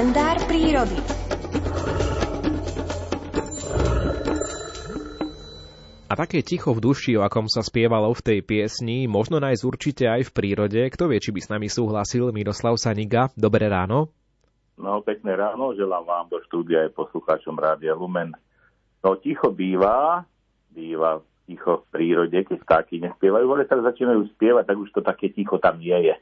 kalendár 0.00 0.40
prírody. 0.48 0.96
A 6.08 6.16
také 6.16 6.40
ticho 6.40 6.72
v 6.72 6.80
duši, 6.80 7.20
o 7.20 7.22
akom 7.28 7.44
sa 7.52 7.60
spievalo 7.60 8.08
v 8.16 8.24
tej 8.24 8.38
piesni, 8.40 9.04
možno 9.04 9.44
nájsť 9.44 9.60
určite 9.60 10.08
aj 10.08 10.24
v 10.24 10.30
prírode. 10.32 10.80
Kto 10.88 11.04
vie, 11.04 11.20
či 11.20 11.36
by 11.36 11.40
s 11.44 11.52
nami 11.52 11.68
súhlasil 11.68 12.32
Miroslav 12.32 12.80
Saniga. 12.80 13.28
Dobré 13.36 13.68
ráno. 13.68 14.08
No, 14.80 15.04
pekné 15.04 15.36
ráno, 15.36 15.76
želám 15.76 16.08
vám 16.08 16.26
do 16.32 16.40
štúdia 16.48 16.88
aj 16.88 16.96
poslucháčom 16.96 17.60
Rádia 17.60 17.92
Lumen. 17.92 18.32
No, 19.04 19.20
ticho 19.20 19.52
býva, 19.52 20.24
býva 20.72 21.20
ticho 21.44 21.84
v 21.84 21.88
prírode, 21.92 22.40
keď 22.40 22.56
vtáky 22.64 23.04
nespievajú, 23.04 23.52
ale 23.52 23.68
tak 23.68 23.84
začínajú 23.84 24.32
spievať, 24.32 24.64
tak 24.64 24.80
už 24.80 24.96
to 24.96 25.04
také 25.04 25.28
ticho 25.28 25.60
tam 25.60 25.76
nie 25.76 26.08
je. 26.08 26.16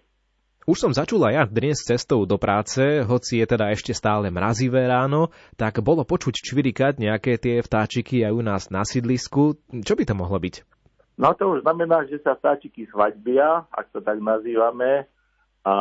Už 0.69 0.85
som 0.85 0.93
začula 0.93 1.33
ja 1.33 1.49
dnes 1.49 1.81
cestou 1.81 2.29
do 2.29 2.37
práce, 2.37 3.01
hoci 3.01 3.41
je 3.41 3.47
teda 3.49 3.73
ešte 3.73 3.97
stále 3.97 4.29
mrazivé 4.29 4.85
ráno, 4.85 5.33
tak 5.57 5.81
bolo 5.81 6.05
počuť 6.05 6.45
čvirikať 6.45 7.01
nejaké 7.01 7.41
tie 7.41 7.65
vtáčiky 7.65 8.21
aj 8.21 8.33
u 8.37 8.43
nás 8.45 8.63
na 8.69 8.85
sídlisku. 8.85 9.57
Čo 9.65 9.97
by 9.97 10.05
to 10.05 10.13
mohlo 10.13 10.37
byť? 10.37 10.69
No 11.17 11.33
to 11.33 11.57
už 11.57 11.65
znamená, 11.65 12.05
že 12.05 12.21
sa 12.21 12.37
vtáčiky 12.37 12.85
svadbia, 12.93 13.65
ak 13.73 13.97
to 13.97 14.05
tak 14.05 14.21
nazývame, 14.21 15.09
a 15.65 15.75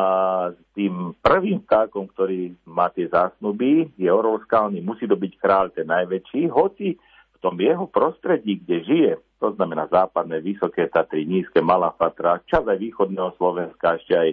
s 0.55 0.59
tým 0.71 1.11
prvým 1.19 1.67
vtákom, 1.67 2.07
ktorý 2.07 2.55
má 2.63 2.87
tie 2.87 3.11
zásnuby, 3.11 3.91
je 3.99 4.07
orol 4.07 4.39
skalný, 4.47 4.79
musí 4.79 5.03
to 5.03 5.19
byť 5.19 5.33
kráľ 5.35 5.75
ten 5.75 5.91
najväčší, 5.91 6.47
hoci 6.47 6.95
v 7.35 7.37
tom 7.43 7.59
jeho 7.59 7.91
prostredí, 7.91 8.63
kde 8.63 8.77
žije, 8.87 9.11
to 9.43 9.51
znamená 9.51 9.91
západné, 9.91 10.39
vysoké 10.39 10.87
Tatry, 10.87 11.27
nízke 11.27 11.59
Malá 11.59 11.91
Fatra, 11.91 12.39
čas 12.47 12.63
aj 12.63 12.79
východného 12.79 13.35
Slovenska, 13.35 13.99
ešte 13.99 14.15
aj 14.15 14.29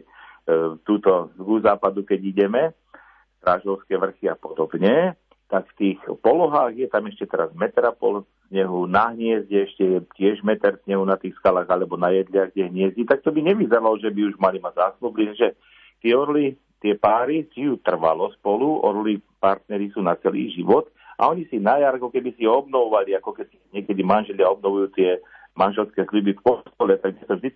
túto 0.85 1.33
z 1.37 1.63
západu, 1.65 2.05
keď 2.05 2.21
ideme, 2.21 2.63
Strážovské 3.45 4.01
vrchy 4.01 4.33
a 4.33 4.37
podobne, 4.41 5.21
tak 5.53 5.69
v 5.77 5.77
tých 5.77 5.99
polohách 6.25 6.73
je 6.81 6.89
tam 6.89 7.05
ešte 7.05 7.29
teraz 7.29 7.53
meter 7.53 7.85
a 7.85 7.93
pol 7.93 8.25
snehu, 8.49 8.89
na 8.89 9.13
hniezde 9.13 9.69
ešte 9.69 9.85
je 9.85 9.99
tiež 10.17 10.41
meter 10.41 10.81
snehu 10.85 11.05
na 11.05 11.21
tých 11.21 11.37
skalách 11.37 11.69
alebo 11.69 12.01
na 12.01 12.09
jedliach, 12.09 12.57
kde 12.57 12.73
hniezdi, 12.73 13.05
tak 13.05 13.21
to 13.21 13.29
by 13.33 13.45
nevyzeralo, 13.45 14.01
že 14.01 14.09
by 14.09 14.21
už 14.33 14.37
mali 14.41 14.59
mať 14.65 14.75
zásluby, 14.81 15.37
že 15.37 15.53
tie 16.01 16.17
orly, 16.17 16.57
tie 16.81 16.97
páry 16.97 17.45
žijú 17.53 17.81
trvalo 17.85 18.33
spolu, 18.41 18.81
orly 18.81 19.21
partnery 19.37 19.93
sú 19.93 20.01
na 20.01 20.17
celý 20.17 20.49
život 20.57 20.89
a 21.21 21.29
oni 21.29 21.45
si 21.53 21.61
na 21.61 21.77
jar, 21.77 22.01
ako 22.01 22.09
keby 22.09 22.33
si 22.37 22.49
obnovovali, 22.49 23.13
ako 23.17 23.37
keď 23.37 23.47
niekedy 23.77 24.01
manželia 24.01 24.49
obnovujú 24.49 24.89
tie 24.97 25.21
manželské 25.55 26.03
sliby 26.11 26.35
v 26.35 26.43
postole, 26.43 26.99
tak 26.99 27.15
sa 27.31 27.39
vždy 27.39 27.55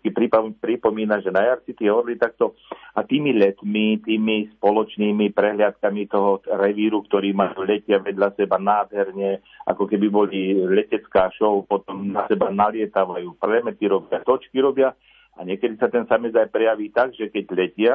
pripomína, 0.62 1.18
že 1.18 1.34
na 1.34 1.42
jar 1.42 1.58
si 1.66 1.74
tie 1.74 1.90
orly 1.90 2.14
takto 2.14 2.54
a 2.94 3.02
tými 3.02 3.34
letmi, 3.34 3.98
tými 3.98 4.54
spoločnými 4.58 5.34
prehliadkami 5.34 6.06
toho 6.06 6.38
revíru, 6.46 7.02
ktorý 7.02 7.34
majú 7.34 7.66
letia 7.66 7.98
vedľa 7.98 8.38
seba 8.38 8.62
nádherne, 8.62 9.42
ako 9.66 9.90
keby 9.90 10.06
boli 10.06 10.54
letecká 10.54 11.34
show, 11.34 11.66
potom 11.66 12.14
na 12.14 12.22
seba 12.30 12.54
nalietávajú, 12.54 13.34
premety 13.34 13.90
robia, 13.90 14.22
točky 14.22 14.62
robia 14.62 14.94
a 15.34 15.42
niekedy 15.42 15.74
sa 15.78 15.90
ten 15.90 16.06
samec 16.06 16.34
aj 16.38 16.54
prejaví 16.54 16.94
tak, 16.94 17.18
že 17.18 17.30
keď 17.34 17.44
letia, 17.50 17.94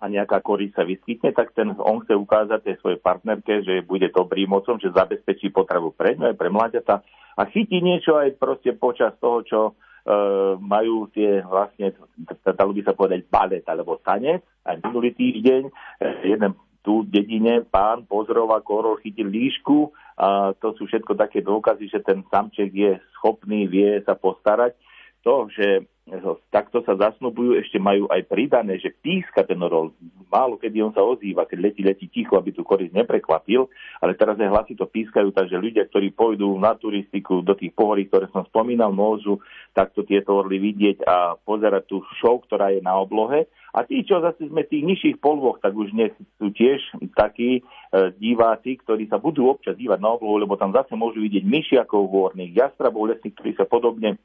a 0.00 0.08
nejaká 0.08 0.40
kory 0.40 0.72
sa 0.72 0.80
vyskytne, 0.80 1.36
tak 1.36 1.52
ten, 1.52 1.76
on 1.76 2.00
chce 2.00 2.16
ukázať 2.16 2.64
tej 2.64 2.76
svojej 2.80 3.00
partnerke, 3.04 3.60
že 3.60 3.84
bude 3.84 4.08
dobrým 4.08 4.48
mocom, 4.48 4.80
že 4.80 4.96
zabezpečí 4.96 5.52
potravu 5.52 5.92
pre 5.92 6.16
ňu 6.16 6.32
aj 6.32 6.36
pre 6.40 6.48
mláďata 6.48 7.04
a 7.36 7.42
chytí 7.46 7.78
niečo 7.82 8.18
aj 8.18 8.38
proste 8.40 8.74
počas 8.74 9.14
toho, 9.22 9.38
čo 9.46 9.60
e, 9.70 9.72
majú 10.58 11.10
tie 11.14 11.44
vlastne, 11.44 11.94
dalo 12.42 12.72
by 12.74 12.82
sa 12.82 12.94
povedať, 12.96 13.26
balet 13.30 13.64
alebo 13.66 14.00
tanec. 14.02 14.42
Aj 14.66 14.76
minulý 14.80 15.14
týždeň 15.14 15.62
e, 15.66 15.72
jeden 16.26 16.52
tu 16.80 17.04
v 17.04 17.12
dedine 17.12 17.60
pán 17.68 18.08
pozoroval 18.08 18.64
korol, 18.64 18.96
chytil 19.04 19.28
líšku 19.28 19.92
a 20.16 20.56
to 20.56 20.72
sú 20.76 20.88
všetko 20.88 21.12
také 21.12 21.44
dôkazy, 21.44 21.92
že 21.92 22.00
ten 22.00 22.24
samček 22.28 22.72
je 22.72 22.96
schopný, 23.16 23.68
vie 23.68 24.00
sa 24.04 24.16
postarať. 24.16 24.76
To, 25.20 25.52
že 25.52 25.84
takto 26.50 26.82
sa 26.82 26.98
zasnubujú, 26.98 27.54
ešte 27.62 27.78
majú 27.78 28.10
aj 28.10 28.26
pridané, 28.26 28.82
že 28.82 28.90
píska 28.90 29.46
ten 29.46 29.62
orol. 29.62 29.94
Málo 30.26 30.58
kedy 30.58 30.82
on 30.82 30.94
sa 30.94 31.06
ozýva, 31.06 31.46
keď 31.46 31.58
letí, 31.58 31.82
letí 31.86 32.06
ticho, 32.10 32.34
aby 32.34 32.50
tu 32.50 32.66
koris 32.66 32.90
neprekvapil, 32.90 33.70
ale 34.02 34.18
teraz 34.18 34.34
aj 34.38 34.50
hlasy 34.50 34.74
to 34.74 34.90
pískajú, 34.90 35.30
takže 35.30 35.58
ľudia, 35.58 35.86
ktorí 35.86 36.10
pôjdu 36.10 36.50
na 36.58 36.74
turistiku 36.74 37.42
do 37.42 37.54
tých 37.54 37.70
pohorí, 37.74 38.10
ktoré 38.10 38.26
som 38.34 38.42
spomínal, 38.46 38.90
môžu 38.90 39.38
takto 39.70 40.02
tieto 40.02 40.34
orly 40.34 40.58
vidieť 40.58 41.06
a 41.06 41.38
pozerať 41.38 41.86
tú 41.86 42.02
show, 42.18 42.42
ktorá 42.42 42.74
je 42.74 42.82
na 42.82 42.98
oblohe. 42.98 43.46
A 43.70 43.86
tí, 43.86 44.02
čo 44.02 44.18
zase 44.18 44.50
sme 44.50 44.66
tých 44.66 44.82
nižších 44.82 45.16
polvoch, 45.22 45.62
tak 45.62 45.78
už 45.78 45.94
dnes 45.94 46.10
sú 46.42 46.50
tiež 46.50 46.82
takí 47.14 47.62
e, 47.62 47.62
diváci, 48.18 48.82
ktorí 48.82 49.06
sa 49.06 49.22
budú 49.22 49.46
občas 49.46 49.78
dívať 49.78 50.02
na 50.02 50.18
oblohu, 50.18 50.42
lebo 50.42 50.58
tam 50.58 50.74
zase 50.74 50.98
môžu 50.98 51.22
vidieť 51.22 51.46
myšiakov 51.46 52.10
vorných, 52.10 52.50
jastrabov 52.50 53.14
lesných, 53.14 53.34
ktorí 53.38 53.54
sa 53.54 53.70
podobne 53.70 54.18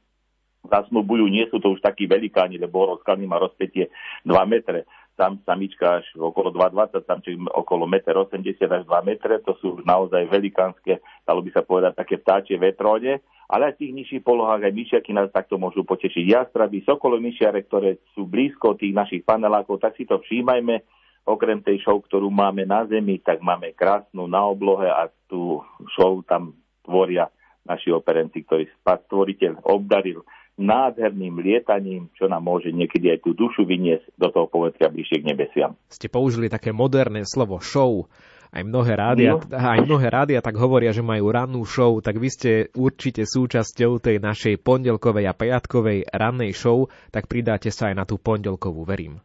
zasnubujú, 0.68 1.26
nie 1.30 1.46
sú 1.48 1.62
to 1.62 1.74
už 1.74 1.80
takí 1.80 2.06
velikáni, 2.06 2.60
lebo 2.60 2.98
rozkalný 2.98 3.26
má 3.26 3.38
rozpetie 3.40 3.90
2 4.26 4.34
metre. 4.46 4.84
Tam 5.16 5.40
samička 5.48 6.04
až 6.04 6.12
okolo 6.12 6.52
2,20, 6.52 7.08
tam 7.08 7.24
či 7.24 7.40
okolo 7.40 7.88
1,80 7.88 8.36
m 8.36 8.72
až 8.76 8.84
2 8.84 9.08
metre, 9.08 9.40
to 9.40 9.56
sú 9.64 9.80
naozaj 9.80 10.28
velikánske, 10.28 11.00
dalo 11.24 11.40
by 11.40 11.50
sa 11.56 11.64
povedať, 11.64 11.96
také 11.96 12.20
vtáčie 12.20 12.60
vetróne, 12.60 13.24
ale 13.48 13.72
aj 13.72 13.72
v 13.78 13.80
tých 13.80 13.92
nižších 13.96 14.22
polohách 14.26 14.66
aj 14.66 14.74
myšiaky 14.76 15.10
nás 15.16 15.32
takto 15.32 15.56
môžu 15.56 15.88
potešiť. 15.88 16.24
Jastraby, 16.26 16.84
sokolo 16.84 17.16
myšiare, 17.16 17.64
ktoré 17.64 17.96
sú 18.12 18.28
blízko 18.28 18.76
tých 18.76 18.92
našich 18.92 19.22
panelákov, 19.24 19.80
tak 19.80 19.96
si 19.96 20.04
to 20.04 20.20
všímajme. 20.20 20.82
Okrem 21.26 21.58
tej 21.58 21.82
show, 21.82 21.98
ktorú 21.98 22.30
máme 22.30 22.62
na 22.68 22.86
zemi, 22.86 23.18
tak 23.18 23.42
máme 23.42 23.74
krásnu 23.74 24.30
na 24.30 24.46
oblohe 24.46 24.86
a 24.86 25.10
tú 25.26 25.58
show 25.98 26.22
tam 26.22 26.54
tvoria 26.86 27.26
naši 27.66 27.90
operenci, 27.90 28.46
ktorý 28.46 28.70
stvoriteľ 28.78 29.66
obdaril 29.66 30.22
nádherným 30.56 31.36
lietaním, 31.40 32.08
čo 32.16 32.26
nám 32.26 32.44
môže 32.44 32.72
niekedy 32.72 33.12
aj 33.12 33.24
tú 33.24 33.36
dušu 33.36 33.68
vyniesť 33.68 34.16
do 34.16 34.28
toho 34.32 34.46
povetria 34.48 34.88
bližšie 34.88 35.20
k 35.20 35.28
nebesiam. 35.28 35.76
Ste 35.92 36.08
použili 36.08 36.48
také 36.48 36.72
moderné 36.72 37.28
slovo 37.28 37.60
show. 37.60 38.08
Aj 38.56 38.64
mnohé, 38.64 38.96
rádia, 38.96 39.36
no. 39.36 39.44
aj 39.52 39.84
mnohé 39.84 40.08
rádia 40.08 40.40
tak 40.40 40.56
hovoria, 40.56 40.94
že 40.94 41.04
majú 41.04 41.28
rannú 41.28 41.60
show, 41.68 42.00
tak 42.00 42.16
vy 42.16 42.28
ste 42.32 42.50
určite 42.72 43.28
súčasťou 43.28 44.00
tej 44.00 44.16
našej 44.16 44.64
pondelkovej 44.64 45.28
a 45.28 45.36
piatkovej 45.36 46.08
rannej 46.08 46.56
show, 46.56 46.88
tak 47.12 47.28
pridáte 47.28 47.68
sa 47.68 47.92
aj 47.92 47.94
na 48.00 48.04
tú 48.08 48.16
pondelkovú, 48.16 48.88
verím. 48.88 49.20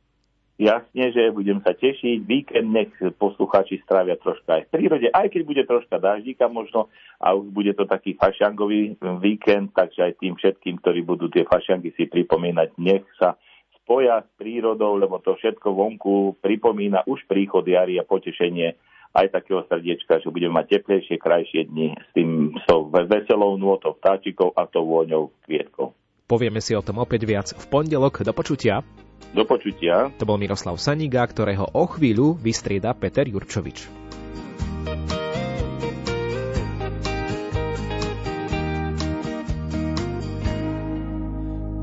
Jasne, 0.61 1.09
že 1.09 1.33
budem 1.33 1.57
sa 1.66 1.73
tešiť. 1.73 2.22
Víkend 2.22 2.69
nech 2.69 2.94
poslucháči 3.17 3.81
strávia 3.81 4.13
troška 4.13 4.61
aj 4.61 4.69
v 4.69 4.72
prírode, 4.77 5.07
aj 5.09 5.33
keď 5.33 5.41
bude 5.41 5.63
troška 5.66 5.97
daždíka 5.97 6.45
možno 6.53 6.94
a 7.17 7.33
už 7.33 7.49
bude 7.49 7.73
to 7.73 7.89
taký 7.89 8.13
fašiangový 8.13 8.94
víkend, 9.25 9.73
takže 9.73 10.13
aj 10.13 10.21
tým 10.21 10.38
všetkým, 10.38 10.77
ktorí 10.85 11.01
budú 11.01 11.33
tie 11.33 11.50
fašiangy 11.50 11.97
si 11.97 12.05
pripomínať, 12.05 12.77
nech 12.77 13.01
sa 13.17 13.41
spoja 13.81 14.21
s 14.21 14.29
prírodou, 14.38 15.01
lebo 15.01 15.17
to 15.17 15.33
všetko 15.33 15.73
vonku 15.73 16.38
pripomína 16.45 17.09
už 17.09 17.25
príchod 17.25 17.66
jary 17.66 17.97
a 17.97 18.05
potešenie 18.05 18.77
aj 19.17 19.33
takého 19.33 19.66
srdiečka, 19.66 20.21
že 20.21 20.29
budeme 20.29 20.61
mať 20.61 20.77
teplejšie, 20.77 21.17
krajšie 21.17 21.73
dni 21.73 21.97
s 21.97 22.09
tým 22.13 22.53
so 22.69 22.85
veselou 22.85 23.57
nôtou 23.57 23.97
vtáčikov 23.97 24.53
a 24.53 24.69
tou 24.69 24.85
vôňou 24.85 25.33
kvietkov. 25.41 25.97
Povieme 26.29 26.61
si 26.61 26.77
o 26.77 26.85
tom 26.85 27.01
opäť 27.01 27.25
viac 27.25 27.50
v 27.50 27.66
pondelok. 27.66 28.21
Do 28.21 28.31
počutia. 28.31 28.85
Do 29.31 29.47
počutia. 29.47 30.12
To 30.19 30.28
bol 30.28 30.36
Miroslav 30.36 30.75
Saniga, 30.75 31.24
ktorého 31.24 31.64
o 31.72 31.88
chvíľu 31.88 32.36
vystrieda 32.36 32.92
Peter 32.92 33.24
Jurčovič. 33.24 33.88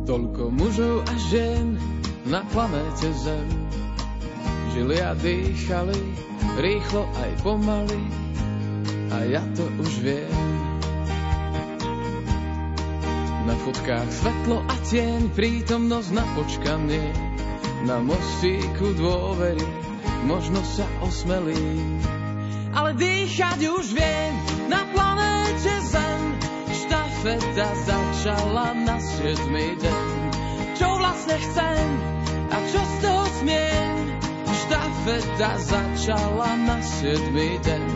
Toľko 0.05 0.45
mužov 0.53 1.09
a 1.09 1.15
žien 1.33 1.81
na 2.29 2.45
planéte 2.53 3.09
Zem 3.17 3.49
žili 4.77 5.01
a 5.01 5.17
dýchali 5.17 6.01
rýchlo 6.61 7.09
aj 7.09 7.31
pomaly 7.41 8.03
a 9.09 9.17
ja 9.25 9.43
to 9.57 9.65
už 9.81 9.93
viem. 10.05 10.37
Na 13.49 13.57
fotkách 13.57 14.11
svetlo 14.13 14.61
a 14.61 14.75
tieň, 14.85 15.33
prítomnosť 15.33 16.11
na 16.13 16.25
počkanie 16.37 17.28
na 17.87 18.03
mostíku 18.03 18.95
dôvery, 18.99 19.63
možno 20.27 20.59
sa 20.67 20.87
osmelím. 21.05 22.01
Ale 22.75 22.95
dýchať 22.95 23.61
už 23.65 23.95
viem 23.95 24.33
na 24.67 24.83
planéte 24.91 25.75
Zem. 25.89 26.23
Štafeta 26.69 27.69
začala 27.85 28.77
na 28.87 28.97
siedmy 29.03 29.75
deň. 29.79 30.07
Čo 30.79 30.89
vlastne 30.99 31.37
chcem 31.43 31.87
a 32.49 32.57
čo 32.71 32.81
z 32.81 32.95
toho 33.03 33.25
smiem? 33.43 33.97
Štafeta 34.47 35.51
začala 35.59 36.51
na 36.65 36.79
siedmy 36.81 37.59
deň. 37.63 37.87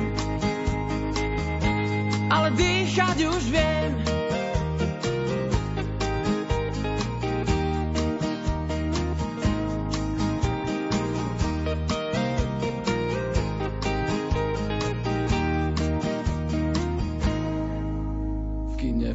Ale 2.33 2.49
dýchať 2.57 3.19
už 3.29 3.43
viem 3.53 4.22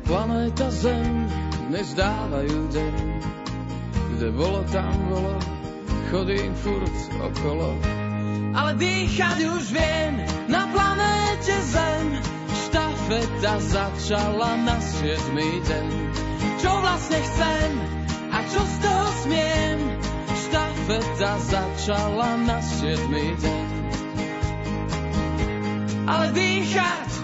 planéta 0.03 0.69
Zem 0.69 1.25
nezdávajú 1.69 2.59
deň. 2.69 2.95
Kde 4.17 4.27
bolo, 4.33 4.61
tam 4.69 4.94
bolo, 5.09 5.35
chodím 6.09 6.53
furt 6.57 6.95
okolo. 7.21 7.77
Ale 8.57 8.73
dýchať 8.77 9.38
už 9.45 9.63
viem 9.69 10.13
na 10.49 10.65
planéte 10.73 11.55
Zem. 11.69 12.17
Štafeta 12.67 13.63
začala 13.63 14.59
na 14.65 14.77
siedmy 14.81 15.61
deň. 15.63 15.88
Čo 16.59 16.71
vlastne 16.83 17.19
chcem 17.21 17.69
a 18.33 18.38
čo 18.49 18.61
z 18.61 18.75
toho 18.83 19.07
smiem? 19.23 19.77
Štafeta 20.47 21.33
začala 21.47 22.29
na 22.44 22.59
siedmy 22.59 23.33
deň. 23.39 23.67
Ale 26.07 26.25
dýchať 26.31 27.17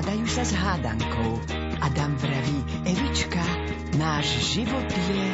hádajú 0.00 0.26
sa 0.32 0.48
s 0.48 0.56
hádankou. 0.56 1.44
Adam 1.84 2.16
vraví, 2.16 2.88
Evička, 2.88 3.44
náš 4.00 4.32
život 4.56 4.88
je... 4.88 5.28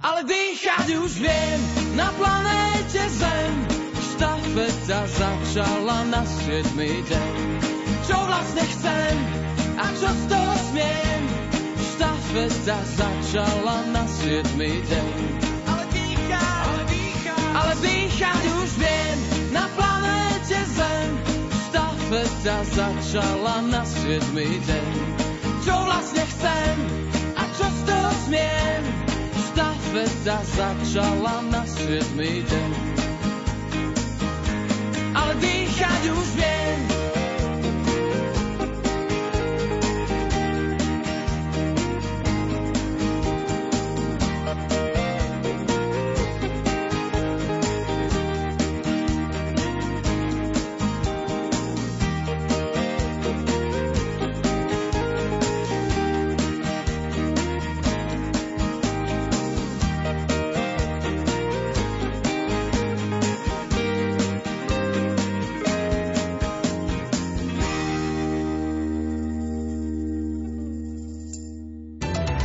Ale 0.00 0.24
dýchať 0.24 0.96
už 0.96 1.20
viem 1.20 1.60
na 1.92 2.08
planéte 2.16 3.04
Zem. 3.12 3.52
Štafeta 4.16 5.04
začala 5.12 6.08
na 6.08 6.24
siedmy 6.24 7.04
deň. 7.04 7.36
Čo 8.08 8.16
vlastne 8.16 8.64
chcem 8.64 9.14
a 9.76 9.84
čo 9.92 10.08
z 10.08 10.22
toho 10.24 10.54
smiem? 10.72 11.20
Štafeta 11.92 12.78
začala 12.96 13.76
na 13.92 14.08
siedmy 14.08 14.80
deň. 14.88 15.12
Ale 15.68 15.84
dýchať, 15.92 16.48
ale 16.64 16.82
dýchať, 16.88 17.44
ale 17.60 17.72
dýchať 17.76 18.42
už 18.56 18.70
viem 18.80 19.31
sveta 22.42 22.66
začala 22.74 23.62
na 23.70 23.86
siedmy 23.86 24.58
deň. 24.66 24.90
Čo 25.62 25.78
vlastne 25.86 26.26
chcem 26.26 26.74
a 27.38 27.42
čo 27.54 27.66
z 27.70 27.80
toho 27.86 28.10
smiem? 28.26 28.82
Štafeta 29.30 30.42
začala 30.50 31.38
na 31.54 31.62
siedmy 31.62 32.42
deň. 32.42 32.91